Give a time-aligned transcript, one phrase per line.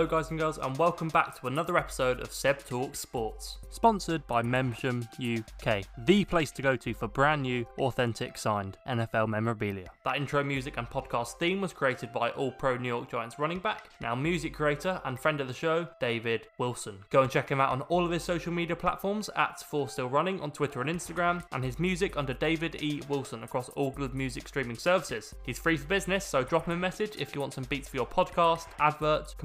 [0.00, 4.26] Hello, guys and girls, and welcome back to another episode of Seb Talk Sports, sponsored
[4.26, 9.90] by Memsham UK, the place to go to for brand new, authentic, signed NFL memorabilia.
[10.06, 13.58] That intro music and podcast theme was created by All Pro New York Giants running
[13.58, 17.00] back, now music creator and friend of the show, David Wilson.
[17.10, 20.08] Go and check him out on all of his social media platforms at For Still
[20.08, 23.02] Running on Twitter and Instagram, and his music under David E.
[23.10, 25.34] Wilson across all good music streaming services.
[25.44, 27.96] He's free for business, so drop him a message if you want some beats for
[27.96, 29.36] your podcast, adverts, advert,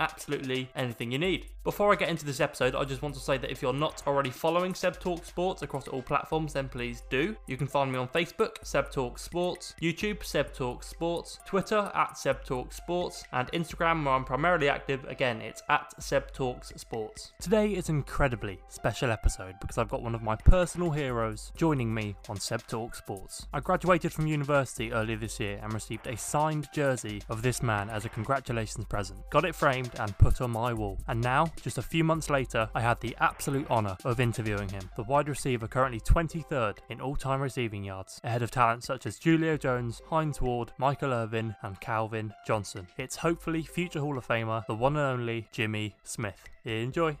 [0.00, 1.46] absolutely anything you need.
[1.64, 4.02] Before I get into this episode, I just want to say that if you're not
[4.06, 7.36] already following Seb Talk Sports across all platforms, then please do.
[7.46, 12.18] You can find me on Facebook, Seb Talk Sports, YouTube, Seb Talk Sports, Twitter at
[12.18, 15.04] Seb Talk Sports, and Instagram where I'm primarily active.
[15.04, 17.32] Again, it's at Seb Talks Sports.
[17.40, 21.94] Today is an incredibly special episode because I've got one of my personal heroes joining
[21.94, 23.46] me on Seb Talk Sports.
[23.52, 27.88] I graduated from university earlier this year and received a signed jersey of this man
[27.88, 29.20] as a congratulations present.
[29.30, 30.98] Got it framed and put on my wall.
[31.08, 34.90] And now, just a few months later, I had the absolute honour of interviewing him.
[34.96, 39.18] The wide receiver currently 23rd in all time receiving yards, ahead of talents such as
[39.18, 42.86] Julio Jones, Hines Ward, Michael Irvin, and Calvin Johnson.
[42.98, 46.48] It's hopefully future Hall of Famer, the one and only Jimmy Smith.
[46.64, 47.16] Enjoy.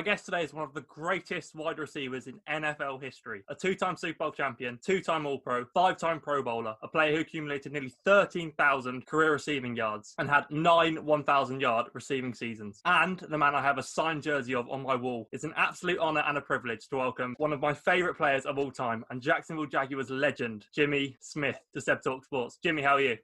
[0.00, 3.42] My guest today is one of the greatest wide receivers in NFL history.
[3.50, 6.88] A two time Super Bowl champion, two time All Pro, five time Pro Bowler, a
[6.88, 12.80] player who accumulated nearly 13,000 career receiving yards and had nine 1,000 yard receiving seasons.
[12.86, 15.28] And the man I have a signed jersey of on my wall.
[15.32, 18.56] It's an absolute honour and a privilege to welcome one of my favourite players of
[18.56, 22.58] all time and Jacksonville Jaguars legend, Jimmy Smith, to Seb Talk Sports.
[22.62, 23.18] Jimmy, how are you?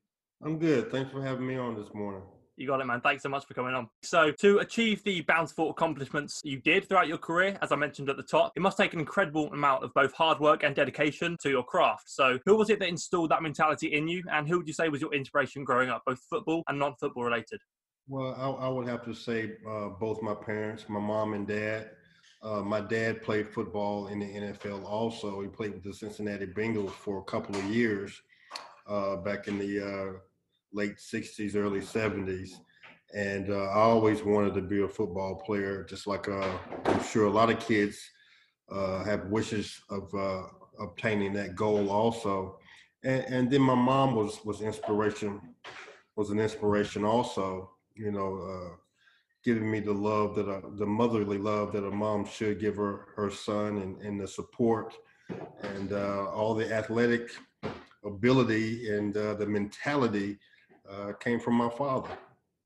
[0.44, 0.92] I'm good.
[0.92, 2.20] Thanks for having me on this morning.
[2.56, 3.02] You got it, man.
[3.02, 3.88] Thanks so much for coming on.
[4.02, 8.16] So, to achieve the bountiful accomplishments you did throughout your career, as I mentioned at
[8.16, 11.50] the top, it must take an incredible amount of both hard work and dedication to
[11.50, 12.04] your craft.
[12.06, 14.88] So, who was it that installed that mentality in you, and who would you say
[14.88, 17.60] was your inspiration growing up, both football and non football related?
[18.08, 21.90] Well, I, I, would have to say uh, both my parents, my mom and dad.
[22.42, 25.42] Uh, my dad played football in the NFL also.
[25.42, 28.22] He played with the Cincinnati Bengals for a couple of years
[28.86, 30.18] uh, back in the uh,
[30.72, 32.50] late 60s, early 70s.
[33.14, 37.26] And uh, I always wanted to be a football player, just like uh, I'm sure
[37.26, 37.98] a lot of kids
[38.70, 40.42] uh, have wishes of uh,
[40.80, 42.58] obtaining that goal also.
[43.04, 45.40] And, and, then my mom was was inspiration,
[46.16, 47.70] was an inspiration also.
[47.94, 48.76] You know, uh,
[49.44, 53.06] giving me the love that a, the motherly love that a mom should give her
[53.14, 54.94] her son, and, and the support,
[55.62, 57.30] and uh, all the athletic
[58.04, 60.38] ability and the mentality
[60.90, 62.10] uh, came from my father.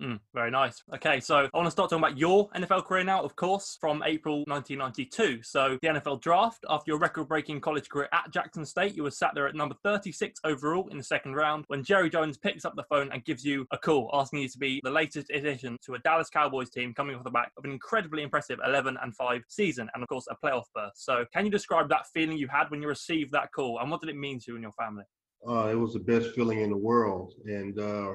[0.01, 0.83] Mm, very nice.
[0.95, 4.03] Okay, so I want to start talking about your NFL career now, of course, from
[4.07, 5.43] April 1992.
[5.43, 9.33] So the NFL draft, after your record-breaking college career at Jackson State, you were sat
[9.35, 12.85] there at number 36 overall in the second round when Jerry Jones picks up the
[12.85, 15.99] phone and gives you a call, asking you to be the latest addition to a
[15.99, 19.91] Dallas Cowboys team coming off the back of an incredibly impressive 11 and 5 season,
[19.93, 20.93] and of course a playoff berth.
[20.95, 24.01] So can you describe that feeling you had when you received that call, and what
[24.01, 25.05] did it mean to you and your family?
[25.49, 27.35] Uh, it was the best feeling in the world.
[27.45, 28.15] And uh,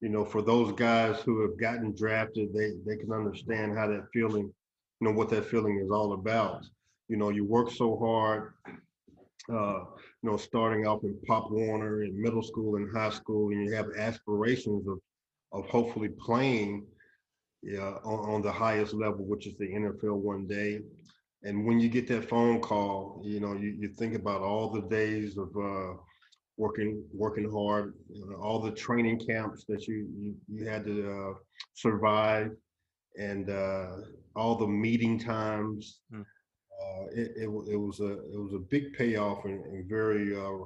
[0.00, 4.06] you know, for those guys who have gotten drafted, they they can understand how that
[4.12, 4.52] feeling,
[5.00, 6.64] you know, what that feeling is all about.
[7.08, 8.54] You know, you work so hard.
[9.52, 9.84] Uh,
[10.22, 13.74] you know, starting off in Pop Warner in middle school and high school, and you
[13.74, 14.98] have aspirations of
[15.52, 16.84] of hopefully playing
[17.64, 20.80] yeah, on, on the highest level, which is the NFL one day.
[21.44, 24.82] And when you get that phone call, you know, you, you think about all the
[24.82, 25.94] days of uh,
[26.56, 31.10] working working hard, you know, all the training camps that you you, you had to
[31.10, 31.38] uh,
[31.74, 32.50] survive,
[33.18, 33.96] and uh,
[34.36, 36.00] all the meeting times.
[36.12, 36.22] Hmm.
[36.22, 40.64] Uh, it, it, it was a it was a big payoff and, and very uh,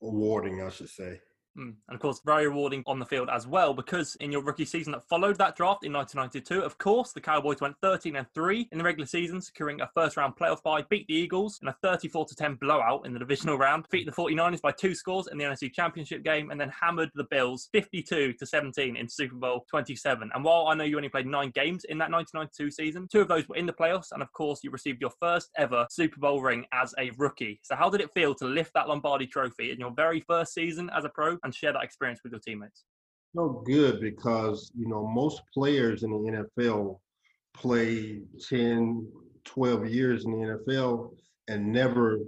[0.00, 1.20] rewarding, I should say.
[1.56, 1.74] Mm.
[1.88, 4.92] And of course, very rewarding on the field as well, because in your rookie season
[4.92, 8.78] that followed that draft in 1992, of course, the Cowboys went 13 and 3 in
[8.78, 12.26] the regular season, securing a first round playoff bye, beat the Eagles in a 34
[12.36, 15.72] 10 blowout in the divisional round, beat the 49ers by two scores in the NFC
[15.72, 20.30] Championship game, and then hammered the Bills 52 to 17 in Super Bowl 27.
[20.34, 23.28] And while I know you only played nine games in that 1992 season, two of
[23.28, 26.40] those were in the playoffs, and of course, you received your first ever Super Bowl
[26.40, 27.60] ring as a rookie.
[27.62, 30.90] So, how did it feel to lift that Lombardi trophy in your very first season
[30.94, 31.38] as a pro?
[31.46, 32.84] And share that experience with your teammates?
[33.34, 36.98] No good because you know most players in the NFL
[37.54, 39.06] play 10,
[39.44, 41.14] 12 years in the NFL
[41.48, 42.18] and never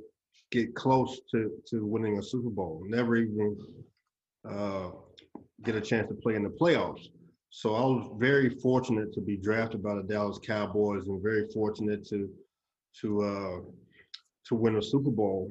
[0.51, 3.57] get close to, to winning a Super Bowl, never even
[4.49, 4.91] uh,
[5.65, 7.09] get a chance to play in the playoffs.
[7.51, 12.07] So I was very fortunate to be drafted by the Dallas Cowboys and very fortunate
[12.09, 12.31] to
[13.01, 13.71] to uh,
[14.47, 15.51] to win a Super Bowl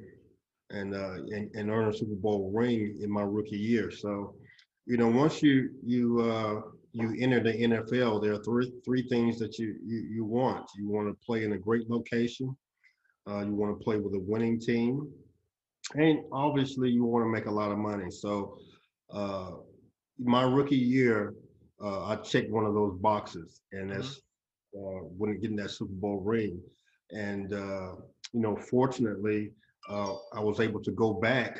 [0.69, 3.91] and, uh, and, and earn a Super Bowl ring in my rookie year.
[3.91, 4.35] So
[4.87, 6.61] you know, once you you uh,
[6.93, 10.65] you enter the NFL, there are three three things that you you, you want.
[10.77, 12.55] You want to play in a great location.
[13.29, 15.11] Uh, you want to play with a winning team,
[15.95, 18.09] and obviously you want to make a lot of money.
[18.09, 18.57] So,
[19.13, 19.51] uh,
[20.17, 21.33] my rookie year,
[21.83, 23.99] uh, I checked one of those boxes, and mm-hmm.
[23.99, 24.21] that's
[24.73, 26.61] uh, when getting that Super Bowl ring.
[27.11, 27.95] And uh,
[28.31, 29.51] you know, fortunately,
[29.89, 31.59] uh, I was able to go back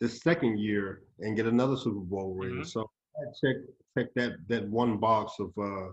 [0.00, 2.54] this second year and get another Super Bowl ring.
[2.54, 2.64] Mm-hmm.
[2.64, 5.90] So I checked checked that that one box of uh,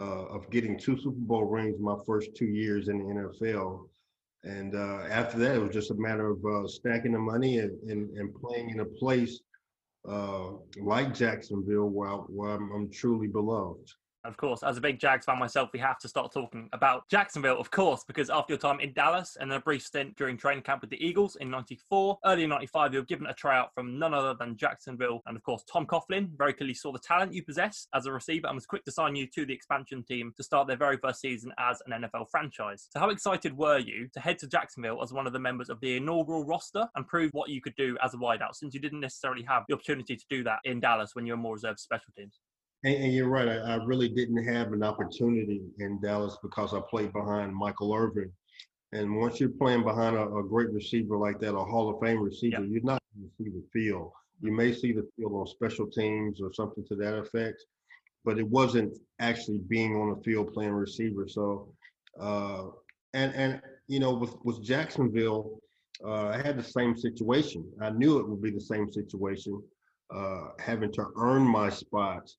[0.00, 3.86] uh, of getting two Super Bowl rings my first two years in the NFL.
[4.44, 7.78] And uh, after that, it was just a matter of uh, stacking the money and,
[7.90, 9.40] and, and playing in a place
[10.08, 13.92] uh, like Jacksonville, where, I, where I'm, I'm truly beloved.
[14.24, 17.58] Of course, as a big Jags fan myself, we have to start talking about Jacksonville,
[17.58, 20.82] of course, because after your time in Dallas and a brief stint during training camp
[20.82, 24.12] with the Eagles in 94, early in 95, you were given a tryout from none
[24.12, 25.22] other than Jacksonville.
[25.26, 28.46] And of course, Tom Coughlin very clearly saw the talent you possess as a receiver
[28.46, 31.20] and was quick to sign you to the expansion team to start their very first
[31.20, 32.88] season as an NFL franchise.
[32.90, 35.80] So, how excited were you to head to Jacksonville as one of the members of
[35.80, 39.00] the inaugural roster and prove what you could do as a wideout, since you didn't
[39.00, 42.12] necessarily have the opportunity to do that in Dallas when you were more reserved special
[42.14, 42.38] teams?
[42.84, 43.48] And, and you're right.
[43.48, 48.32] I, I, really didn't have an opportunity in Dallas because I played behind Michael Irvin.
[48.92, 52.20] And once you're playing behind a, a great receiver like that, a Hall of Fame
[52.20, 54.12] receiver, you're not going to see the field.
[54.40, 57.62] You may see the field on special teams or something to that effect,
[58.24, 61.28] but it wasn't actually being on the field playing receiver.
[61.28, 61.68] So,
[62.18, 62.68] uh,
[63.12, 65.60] and and you know, with with Jacksonville,
[66.04, 67.70] uh, I had the same situation.
[67.80, 69.62] I knew it would be the same situation,
[70.12, 72.30] uh, having to earn my spot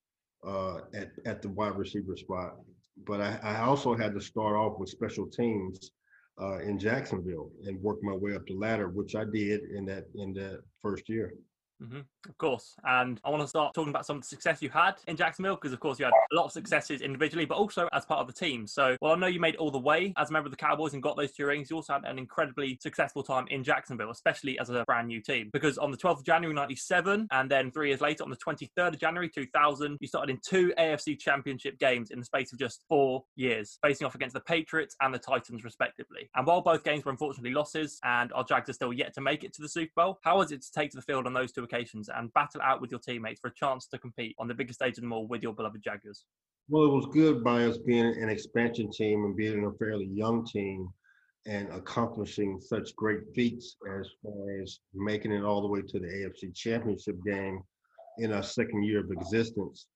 [0.48, 2.56] uh, at, at the wide receiver spot.
[3.06, 5.92] But I, I also had to start off with special teams
[6.42, 10.06] uh, in Jacksonville and work my way up the ladder, which I did in that
[10.16, 11.34] in that first year.
[11.82, 12.02] Mm-hmm.
[12.30, 12.76] Of course.
[12.84, 15.56] And I want to start talking about some of the success you had in Jacksonville
[15.56, 18.28] because, of course, you had a lot of successes individually, but also as part of
[18.28, 18.68] the team.
[18.68, 20.94] So, well, I know you made all the way as a member of the Cowboys
[20.94, 21.70] and got those two rings.
[21.70, 25.50] You also had an incredibly successful time in Jacksonville, especially as a brand new team.
[25.52, 28.94] Because on the 12th of January 97, and then three years later, on the 23rd
[28.94, 32.84] of January 2000, you started in two AFC championship games in the space of just
[32.88, 36.30] four years, facing off against the Patriots and the Titans, respectively.
[36.36, 39.44] And while both games were unfortunately losses and our Jags are still yet to make
[39.44, 41.52] it to the Super Bowl, how was it to take to the field on those
[41.52, 44.80] two and battle out with your teammates for a chance to compete on the biggest
[44.80, 46.26] stage of them all with your beloved Jaguars?
[46.70, 50.46] Well, it was good by us being an expansion team and being a fairly young
[50.46, 50.88] team
[51.48, 56.08] and accomplishing such great feats as far as making it all the way to the
[56.08, 57.62] AFC Championship game
[58.20, 59.88] in our second year of existence.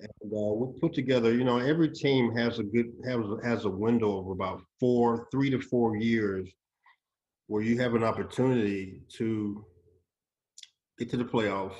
[0.00, 3.70] And uh, we put together, you know, every team has a good has has a
[3.70, 6.48] window of about four, three to four years,
[7.46, 9.64] where you have an opportunity to
[10.98, 11.76] get to the playoffs,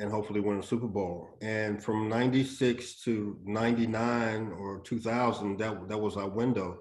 [0.00, 1.28] and hopefully win a Super Bowl.
[1.42, 6.78] And from 96 to 99 or 2000, that, that was our window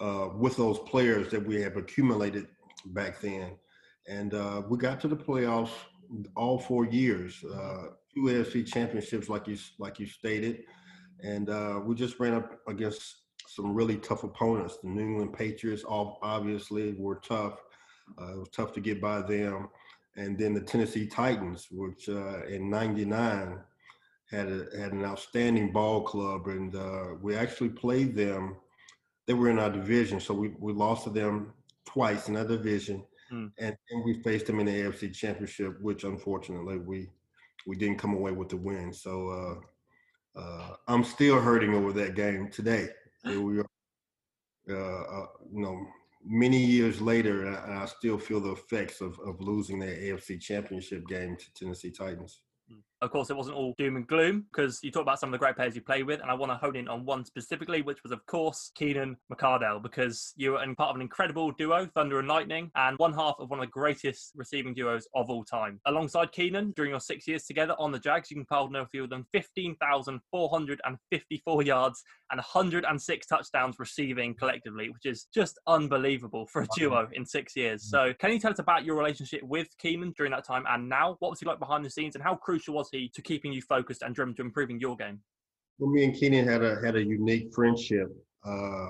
[0.00, 2.46] uh, with those players that we have accumulated
[2.86, 3.52] back then.
[4.08, 5.70] And uh, we got to the playoffs
[6.34, 10.64] all four years, uh, two AFC championships, like you like you stated,
[11.22, 13.16] and uh, we just ran up against
[13.46, 14.78] some really tough opponents.
[14.82, 17.62] The New England Patriots, all obviously, were tough.
[18.20, 19.68] Uh, it was tough to get by them
[20.16, 23.58] and then the Tennessee Titans, which uh, in '99
[24.30, 28.56] had a, had an outstanding ball club, and uh, we actually played them.
[29.26, 31.52] They were in our division, so we, we lost to them
[31.86, 33.50] twice in our division, mm.
[33.58, 37.08] and, and we faced them in the AFC Championship, which unfortunately we
[37.66, 38.92] we didn't come away with the win.
[38.92, 42.88] So uh, uh I'm still hurting over that game today.
[43.24, 43.66] We are,
[44.70, 45.86] uh, uh, you know,
[46.24, 51.06] many years later, and I, still feel the effects of, of losing that AFC championship
[51.08, 52.40] game to Tennessee Titans.
[53.02, 55.38] Of course, it wasn't all doom and gloom because you talk about some of the
[55.38, 58.02] great players you played with, and I want to hone in on one specifically, which
[58.02, 62.28] was, of course, Keenan McCardell, because you were part of an incredible duo, Thunder and
[62.28, 65.80] Lightning, and one half of one of the greatest receiving duos of all time.
[65.86, 69.24] Alongside Keenan, during your six years together on the Jags, you compiled no fewer than
[69.32, 77.24] 15,454 yards and 106 touchdowns receiving collectively, which is just unbelievable for a duo in
[77.24, 77.82] six years.
[77.84, 77.88] Mm.
[77.88, 81.16] So, can you tell us about your relationship with Keenan during that time and now?
[81.20, 84.02] What was he like behind the scenes, and how crucial was to keeping you focused
[84.02, 85.20] and driven to improving your game?
[85.78, 88.08] Well, me and Keenan had a had a unique friendship.
[88.44, 88.88] Uh,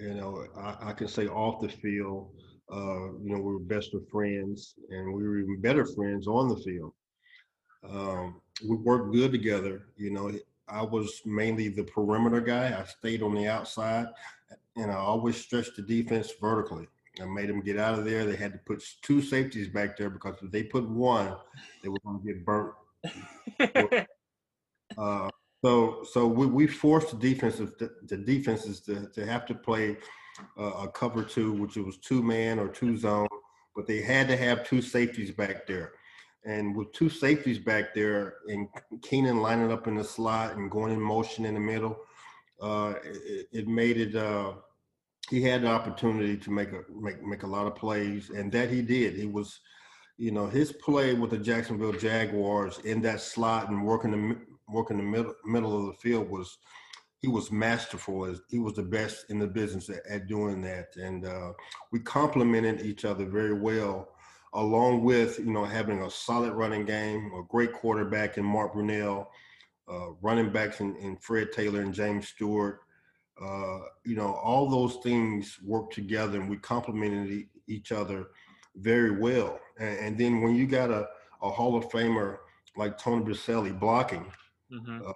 [0.00, 2.30] you know, I, I, can say off the field,
[2.72, 6.48] uh, you know, we were best of friends, and we were even better friends on
[6.48, 6.92] the field.
[7.88, 9.82] Um, we worked good together.
[9.96, 10.32] You know,
[10.68, 12.76] I was mainly the perimeter guy.
[12.78, 14.06] I stayed on the outside,
[14.76, 16.88] and I always stretched the defense vertically.
[17.20, 18.24] I made them get out of there.
[18.24, 21.36] They had to put two safeties back there because if they put one,
[21.82, 22.72] they were going to get burnt
[24.98, 25.30] uh,
[25.64, 29.96] so so we, we forced the the defenses to, to have to play
[30.58, 33.28] uh, a cover two, which it was two man or two zone,
[33.76, 35.92] but they had to have two safeties back there.
[36.44, 38.66] And with two safeties back there and
[39.02, 41.96] Keenan lining up in the slot and going in motion in the middle,
[42.60, 44.16] uh, it, it, made it.
[44.16, 44.54] Uh,
[45.30, 48.70] he had the opportunity to make a make make a lot of plays, and that
[48.70, 49.14] he did.
[49.14, 49.60] He was,
[50.22, 54.36] you know, his play with the Jacksonville Jaguars in that slot and working the
[54.72, 56.58] working the middle middle of the field was
[57.18, 58.32] he was masterful.
[58.48, 61.54] He was the best in the business at, at doing that, and uh,
[61.90, 64.10] we complemented each other very well.
[64.54, 69.26] Along with you know having a solid running game, a great quarterback in Mark Brunell,
[69.88, 72.78] uh, running backs in, in, Fred Taylor and James Stewart,
[73.44, 78.28] uh, you know all those things worked together, and we complemented e- each other
[78.76, 79.58] very well.
[79.78, 81.08] And, and, then when you got a,
[81.42, 82.38] a Hall of Famer
[82.76, 84.30] like Tony Boselli blocking,
[84.72, 85.06] mm-hmm.
[85.06, 85.12] uh,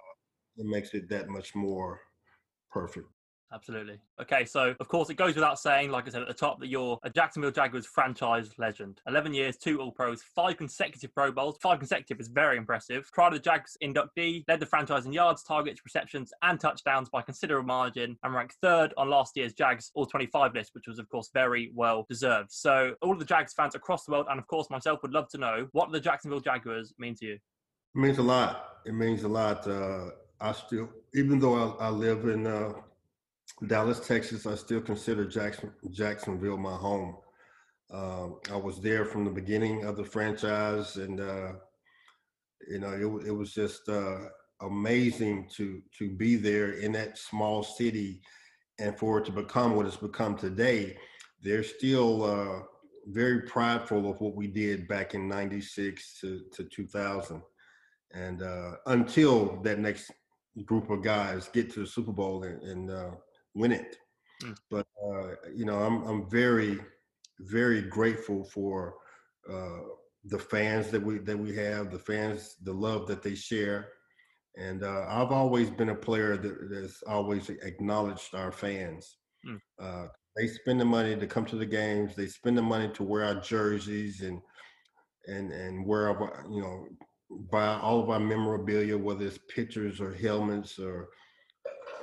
[0.57, 1.99] it makes it that much more
[2.71, 3.07] perfect.
[3.53, 3.97] Absolutely.
[4.21, 6.67] Okay, so of course it goes without saying, like I said at the top, that
[6.67, 8.99] you're a Jacksonville Jaguars franchise legend.
[9.07, 11.57] 11 years, two All Pros, five consecutive Pro Bowls.
[11.61, 13.09] Five consecutive is very impressive.
[13.13, 17.21] Pride of the Jags inductee, led the franchise in yards, targets, receptions, and touchdowns by
[17.21, 21.07] considerable margin, and ranked third on last year's Jags All 25 list, which was of
[21.09, 22.51] course very well deserved.
[22.51, 25.29] So all of the Jags fans across the world, and of course myself, would love
[25.29, 27.33] to know what the Jacksonville Jaguars mean to you.
[27.33, 28.79] It means a lot.
[28.85, 29.65] It means a lot.
[29.65, 32.73] Uh, I still, even though I, I live in uh,
[33.65, 37.17] Dallas, Texas, I still consider Jackson, Jacksonville my home.
[37.91, 41.53] Uh, I was there from the beginning of the franchise, and uh,
[42.69, 44.19] you know, it, it was just uh,
[44.61, 48.21] amazing to to be there in that small city,
[48.79, 50.97] and for it to become what it's become today.
[51.41, 52.59] They're still uh,
[53.07, 57.41] very prideful of what we did back in '96 to, to 2000,
[58.13, 60.11] and uh, until that next
[60.65, 63.11] group of guys get to the Super Bowl and, and uh,
[63.57, 63.97] win it.
[64.43, 64.55] Mm.
[64.69, 66.79] But uh, you know, I'm I'm very
[67.39, 68.95] very grateful for
[69.51, 69.79] uh,
[70.25, 73.89] the fans that we that we have, the fans, the love that they share,
[74.55, 79.17] and uh, I've always been a player that, has always acknowledged our fans.
[79.45, 80.09] Mm.
[80.35, 82.15] they spend the money to come to the games.
[82.15, 84.41] They spend the money to wear our jerseys and
[85.27, 86.87] and and wear our, you know
[87.51, 91.09] buy all of our memorabilia, whether it's pictures or helmets or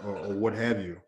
[0.03, 1.01] or, or what have you.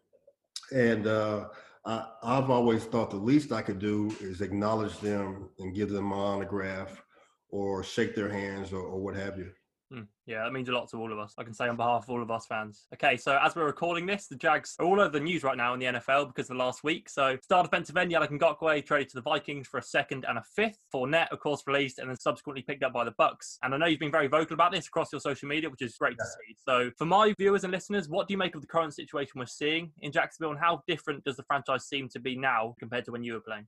[0.72, 1.48] And uh,
[1.84, 6.04] I, have always thought the least I could do is acknowledge them and give them
[6.04, 7.02] my autograph
[7.50, 9.50] or shake their hands or, or what have you.
[9.92, 11.32] Mm, yeah, that means a lot to all of us.
[11.38, 12.86] I can say on behalf of all of us fans.
[12.94, 15.74] Okay, so as we're recording this, the Jags are all over the news right now
[15.74, 17.08] in the NFL because of the last week.
[17.08, 20.42] So, star defensive end Yannick Ngakoue traded to the Vikings for a second and a
[20.54, 20.78] fifth.
[20.92, 23.58] Fournette, of course, released and then subsequently picked up by the Bucs.
[23.62, 25.96] And I know you've been very vocal about this across your social media, which is
[25.96, 26.24] great yeah.
[26.24, 26.56] to see.
[26.64, 29.46] So, for my viewers and listeners, what do you make of the current situation we're
[29.46, 33.12] seeing in Jacksonville, and how different does the franchise seem to be now compared to
[33.12, 33.66] when you were playing?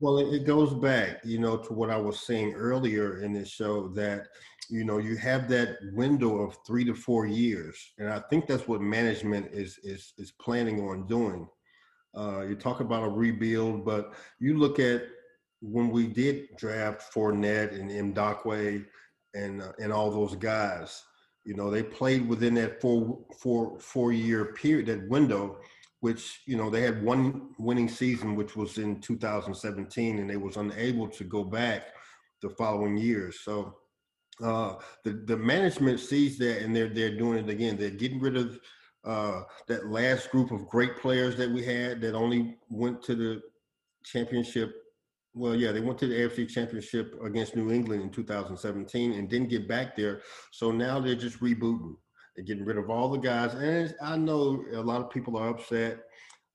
[0.00, 3.88] Well, it goes back, you know, to what I was saying earlier in this show
[3.88, 4.28] that,
[4.70, 8.68] you know, you have that window of three to four years, and I think that's
[8.68, 11.48] what management is is is planning on doing.
[12.16, 15.02] Uh, you talk about a rebuild, but you look at
[15.62, 18.84] when we did draft Fournette and Ngakoue
[19.34, 21.02] and uh, and all those guys,
[21.44, 25.58] you know, they played within that four four four year period, that window
[26.00, 30.56] which you know they had one winning season, which was in 2017, and they was
[30.56, 31.88] unable to go back
[32.42, 33.40] the following years.
[33.40, 33.76] So
[34.42, 34.74] uh,
[35.04, 37.76] the the management sees that, and they're they're doing it again.
[37.76, 38.58] They're getting rid of
[39.04, 43.40] uh, that last group of great players that we had that only went to the
[44.04, 44.74] championship.
[45.34, 49.50] Well, yeah, they went to the AFC Championship against New England in 2017 and didn't
[49.50, 50.22] get back there.
[50.50, 51.94] So now they're just rebooting.
[52.38, 55.48] They're getting rid of all the guys, and I know a lot of people are
[55.48, 56.04] upset.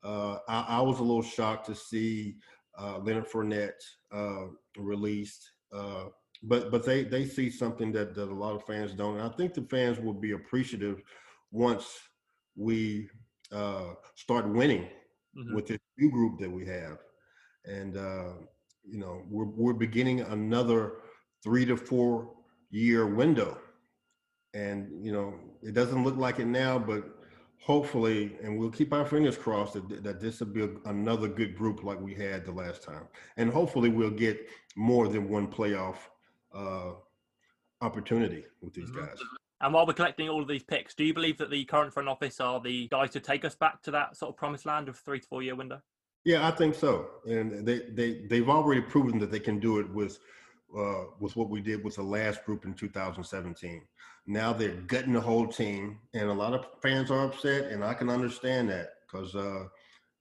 [0.01, 2.37] Uh, I, I, was a little shocked to see
[2.79, 4.45] uh, Leonard Fournette uh,
[4.77, 6.05] released, uh,
[6.41, 9.17] but but they they see something that that a lot of fans don't.
[9.17, 11.01] And I think the fans will be appreciative
[11.51, 11.99] once
[12.55, 13.09] we
[13.51, 14.83] uh, start winning
[15.37, 15.53] mm-hmm.
[15.53, 16.99] with this new group that we have,
[17.65, 18.35] and uh,
[18.85, 20.93] you know we're we're beginning another
[21.43, 22.35] three to four
[22.71, 23.57] year window
[24.53, 27.03] and you know it doesn't look like it now, but
[27.59, 31.83] hopefully, and we'll keep our fingers crossed that, that this will be another good group
[31.83, 33.07] like we had the last time,
[33.37, 35.97] and hopefully we'll get more than one playoff
[36.53, 36.91] uh,
[37.81, 39.05] opportunity with these mm-hmm.
[39.05, 39.17] guys.
[39.61, 42.09] And while we're collecting all of these picks, do you believe that the current front
[42.09, 44.97] office are the guys to take us back to that sort of promised land of
[44.97, 45.81] three to four year window?
[46.25, 47.07] Yeah, I think so.
[47.25, 50.19] And they they they've already proven that they can do it with
[50.77, 53.81] uh, with what we did with the last group in 2017.
[54.25, 57.93] Now they're gutting the whole team, and a lot of fans are upset, and I
[57.93, 59.63] can understand that because uh,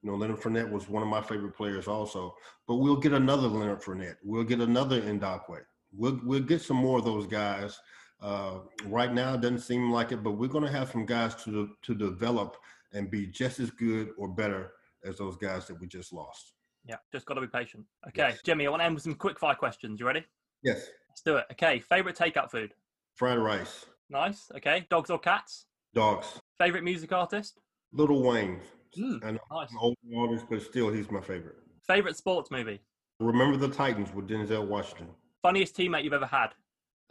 [0.03, 2.35] you know Leonard Fournette was one of my favorite players also.
[2.67, 4.17] But we'll get another Leonard Fournette.
[4.25, 5.63] We'll get another Ngakoue.
[5.97, 7.79] We'll we'll get some more of those guys.
[8.21, 11.35] Uh, right now, it doesn't seem like it, but we're going to have some guys
[11.45, 12.57] to to develop
[12.93, 14.73] and be just as good or better
[15.05, 16.53] as those guys that we just lost.
[16.85, 17.85] Yeah, just got to be patient.
[18.09, 18.41] Okay, yes.
[18.45, 20.01] Jimmy, I want to end with some quick fire questions.
[20.01, 20.25] You ready?
[20.63, 20.89] Yes.
[21.09, 21.47] Let's do it.
[21.53, 22.75] Okay, favorite takeout food?
[23.15, 23.87] Fried rice.
[24.09, 24.51] Nice.
[24.57, 25.67] Okay, dogs or cats?
[25.95, 26.41] Dogs.
[26.59, 27.59] Favorite music artist?
[27.93, 28.61] Lil Wayne.
[28.99, 29.71] Mm, I know nice.
[29.81, 31.57] old artist, but still, he's my favorite.
[31.87, 32.81] Favorite sports movie?
[33.21, 35.09] Remember the Titans with Denzel Washington.
[35.43, 36.49] Funniest teammate you've ever had?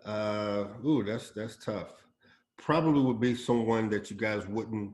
[0.05, 2.05] Uh, ooh, that's that's tough.
[2.58, 4.93] Probably would be someone that you guys wouldn't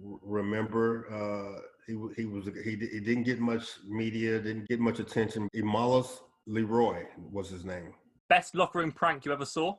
[0.00, 1.06] remember.
[1.12, 5.48] Uh, he he was he he didn't get much media, didn't get much attention.
[5.54, 7.92] Emarlos Leroy was his name.
[8.28, 9.76] Best locker room prank you ever saw?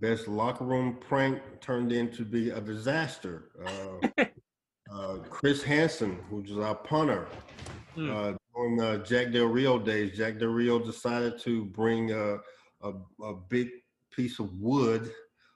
[0.00, 3.50] Best locker room prank turned into be a disaster.
[3.66, 4.24] Uh,
[4.92, 7.26] uh, Chris Hanson, who's our punter,
[7.96, 8.10] mm.
[8.10, 12.38] uh, during uh, Jack Del Rio days, Jack Del Rio decided to bring a,
[12.82, 12.92] a,
[13.22, 13.70] a big
[14.10, 15.12] piece of wood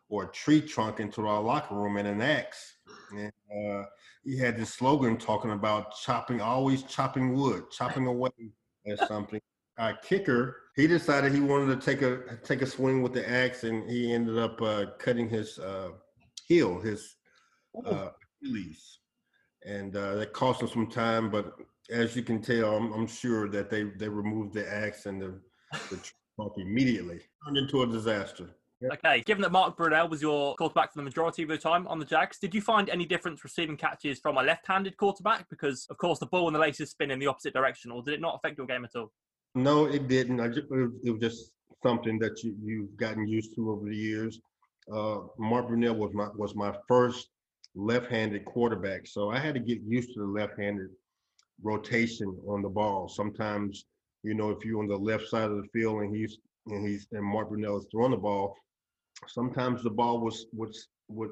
[0.09, 2.75] or a tree trunk into our locker room and an axe.
[3.13, 3.85] And uh,
[4.25, 8.31] he had this slogan talking about chopping, always chopping wood, chopping away
[8.87, 9.41] at something.
[9.79, 13.63] Our kicker, he decided he wanted to take a take a swing with the axe,
[13.65, 15.91] and he ended up uh, cutting his uh,
[16.47, 17.17] heel, his
[17.87, 18.09] uh,
[18.43, 18.99] Achilles,
[19.65, 21.31] and uh, that cost him some time.
[21.31, 21.55] But
[21.91, 25.41] as you can tell, I'm, I'm sure that they they removed the axe and the,
[25.91, 25.97] the
[26.37, 27.21] trunk immediately.
[27.45, 28.51] Turned into a disaster.
[28.81, 28.93] Yep.
[28.95, 31.99] Okay, given that Mark Brunell was your quarterback for the majority of your time on
[31.99, 35.49] the Jags, did you find any difference receiving catches from a left-handed quarterback?
[35.51, 38.15] Because of course the ball and the laces spin in the opposite direction, or did
[38.15, 39.11] it not affect your game at all?
[39.59, 40.39] No, it didn't.
[40.41, 40.69] I just,
[41.03, 41.51] it was just
[41.83, 44.41] something that you, you've gotten used to over the years.
[44.93, 47.29] Uh, Mark Brunell was my was my first
[47.75, 50.91] left-handed quarterback, so I had to get used to the left-handed
[51.61, 53.09] rotation on the ball.
[53.09, 53.85] Sometimes,
[54.23, 57.09] you know, if you're on the left side of the field and he's and he's
[57.11, 58.55] and Mark Brunell is throwing the ball,
[59.27, 60.75] sometimes the ball was would
[61.09, 61.31] would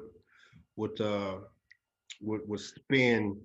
[0.75, 1.35] would uh
[2.21, 3.39] would would spin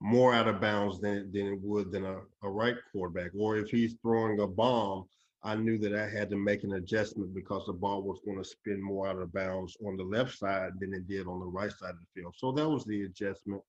[0.00, 3.30] more out of bounds than than it would than a, a right quarterback.
[3.38, 5.06] Or if he's throwing a bomb,
[5.42, 8.44] I knew that I had to make an adjustment because the ball was going to
[8.44, 11.72] spin more out of bounds on the left side than it did on the right
[11.72, 12.34] side of the field.
[12.36, 13.62] So that was the adjustment.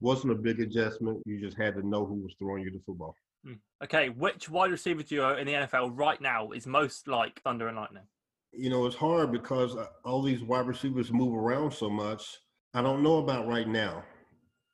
[0.00, 1.22] Wasn't a big adjustment.
[1.26, 3.14] You just had to know who was throwing you the football.
[3.44, 3.54] Hmm.
[3.82, 7.76] Okay, which wide receiver duo in the NFL right now is most like Thunder and
[7.76, 8.04] Lightning?
[8.52, 12.38] you know, it's hard because uh, all these wide receivers move around so much.
[12.74, 14.04] I don't know about right now.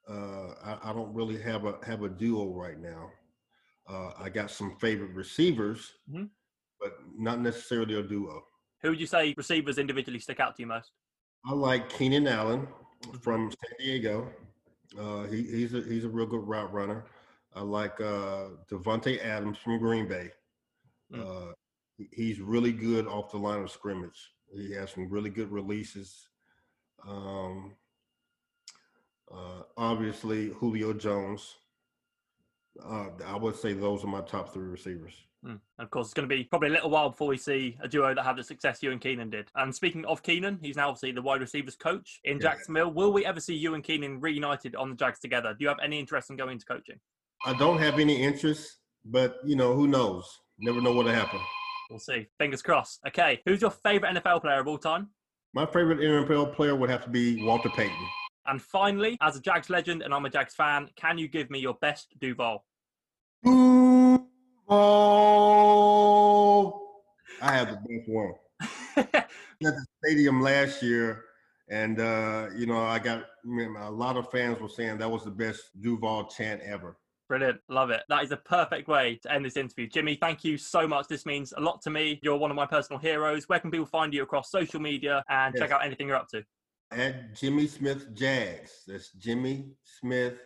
[0.09, 3.11] Uh, I, I, don't really have a have a duo right now.
[3.89, 6.25] Uh, I got some favorite receivers, mm-hmm.
[6.81, 8.43] but not necessarily a duo.
[8.83, 10.93] Who would you say receivers individually stick out to you most?
[11.45, 12.67] I like Keenan Allen
[13.03, 13.19] mm-hmm.
[13.19, 14.31] from San Diego.
[14.99, 17.05] Uh, he, he's a he's a real good route runner.
[17.55, 20.31] I like uh, Davante Adams from Green Bay.
[21.13, 21.53] Mm
[22.13, 24.33] he's really good off the line of scrimmage.
[24.55, 26.29] He has some really good releases.
[27.07, 27.75] Um,
[29.33, 31.57] uh, obviously, Julio Jones.
[32.83, 35.15] Uh, I would say those are my top three receivers.
[35.45, 35.61] Mm.
[35.79, 38.15] Of course, it's going to be probably a little while before we see a duo
[38.15, 39.51] that have the success you and Keenan did.
[39.55, 42.43] And speaking of Keenan, he's now obviously the wide receivers coach in yeah.
[42.43, 42.93] Jacksonville.
[42.93, 45.51] Will we ever see you and Keenan reunited on the Jags together?
[45.51, 46.99] Do you have any interest in going into coaching?
[47.45, 50.29] I don't have any interest, but you know, who knows?
[50.59, 51.41] Never know what'll happen.
[51.89, 52.27] We'll see.
[52.39, 53.01] Fingers crossed.
[53.07, 55.09] Okay, who's your favorite NFL player of all time?
[55.55, 57.97] My favorite NFL player would have to be Walter Payton.
[58.49, 61.59] And finally, as a Jags legend and I'm a Jags fan, can you give me
[61.59, 62.65] your best Duval?
[63.45, 64.25] Duval.
[67.43, 68.33] I have the best one.
[68.97, 69.31] at
[69.61, 71.25] the stadium last year,
[71.71, 75.31] and uh, you know, I got a lot of fans were saying that was the
[75.31, 76.97] best Duval chant ever.
[77.29, 77.61] Brilliant.
[77.69, 78.05] Love it.
[78.09, 79.87] That is a perfect way to end this interview.
[79.87, 81.07] Jimmy, thank you so much.
[81.07, 82.19] This means a lot to me.
[82.23, 83.47] You're one of my personal heroes.
[83.47, 85.61] Where can people find you across social media and yes.
[85.61, 86.43] check out anything you're up to?
[86.91, 88.85] At Jimmy Smith Jags.
[88.87, 90.39] That's Jimmy Smith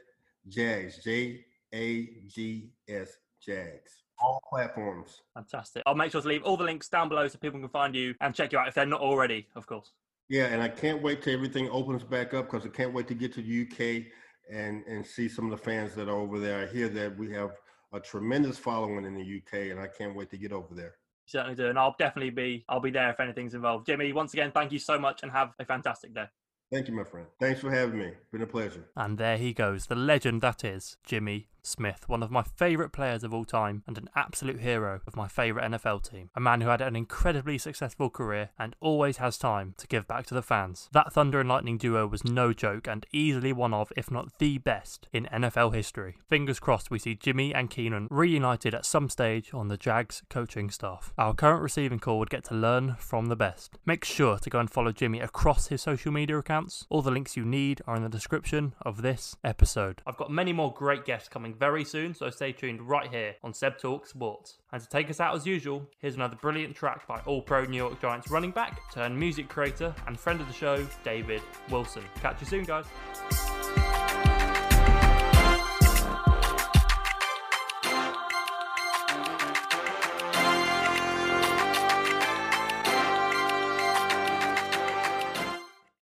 [0.48, 1.02] Jags.
[1.04, 4.02] J A G S Jags.
[4.18, 5.20] All platforms.
[5.34, 5.82] Fantastic.
[5.86, 8.14] I'll make sure to leave all the links down below so people can find you
[8.20, 9.92] and check you out if they're not already, of course.
[10.28, 13.14] Yeah, and I can't wait till everything opens back up because I can't wait to
[13.14, 14.06] get to the UK
[14.50, 16.62] and and see some of the fans that are over there.
[16.62, 17.52] I hear that we have
[17.92, 20.94] a tremendous following in the UK, and I can't wait to get over there.
[21.32, 23.86] Certainly do, and I'll definitely be I'll be there if anything's involved.
[23.86, 26.26] Jimmy, once again, thank you so much, and have a fantastic day.
[26.70, 27.26] Thank you, my friend.
[27.40, 28.10] Thanks for having me.
[28.30, 28.84] Been a pleasure.
[28.94, 33.22] And there he goes, the legend that is Jimmy Smith, one of my favourite players
[33.24, 36.30] of all time and an absolute hero of my favourite NFL team.
[36.34, 40.26] A man who had an incredibly successful career and always has time to give back
[40.26, 40.88] to the fans.
[40.92, 44.58] That Thunder and Lightning duo was no joke and easily one of, if not the
[44.58, 46.16] best, in NFL history.
[46.28, 50.70] Fingers crossed we see Jimmy and Keenan reunited at some stage on the Jags coaching
[50.70, 51.12] staff.
[51.16, 53.78] Our current receiving corps would get to learn from the best.
[53.86, 56.86] Make sure to go and follow Jimmy across his social media accounts.
[56.90, 60.02] All the links you need are in the description of this episode.
[60.06, 63.52] I've got many more great guests coming very soon, so stay tuned right here on
[63.52, 64.58] Seb Talk Sports.
[64.72, 67.76] And to take us out as usual, here's another brilliant track by All Pro New
[67.76, 72.04] York Giants running back, turned music creator, and friend of the show, David Wilson.
[72.20, 72.86] Catch you soon, guys.